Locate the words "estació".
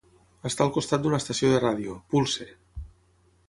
1.23-1.53